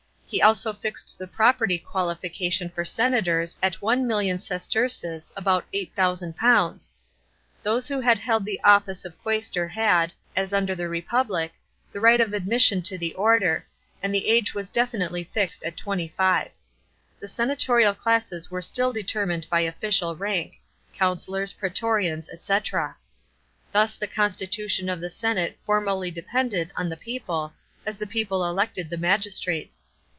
He 0.33 0.41
also 0.41 0.71
fixed 0.71 1.17
the 1.19 1.27
property 1.27 1.77
qualification 1.77 2.69
for 2.69 2.85
senators 2.85 3.57
at 3.61 3.81
1,000,000 3.81 4.39
sesterces 4.41 5.33
(about 5.35 5.69
£8,000). 5.73 6.91
Those 7.63 7.89
who 7.89 8.01
hud 8.01 8.17
held 8.17 8.45
the 8.45 8.61
office 8.63 9.03
of 9.03 9.21
quaestor 9.21 9.67
had, 9.67 10.13
as 10.33 10.53
under 10.53 10.73
the 10.73 10.87
Republic, 10.87 11.51
the 11.91 11.99
right 11.99 12.21
of 12.21 12.31
admission 12.33 12.81
1o 12.81 12.97
the 12.97 13.13
order, 13.15 13.67
and 14.01 14.15
the 14.15 14.29
age 14.29 14.53
was 14.53 14.69
definitely 14.69 15.25
fixed 15.25 15.65
at 15.65 15.75
twenty 15.75 16.07
five. 16.07 16.51
The 17.19 17.27
semtorial 17.27 17.97
classes 17.97 18.49
were 18.49 18.61
still 18.61 18.93
determined 18.93 19.49
by 19.49 19.59
official 19.59 20.15
rank 20.15 20.61
(consulate, 20.97 21.53
praetorians, 21.59 22.29
&c.). 22.39 22.59
Thus 23.73 23.97
the 23.97 24.07
constitution 24.07 24.87
of 24.87 25.01
the 25.01 25.09
senate 25.09 25.57
formally 25.65 26.09
depended 26.09 26.71
on 26.77 26.87
the 26.87 26.95
people, 26.95 27.51
as 27.85 27.97
the 27.97 28.07
people 28.07 28.49
elected 28.49 28.89
the 28.89 28.97
magistrates. 28.97 29.87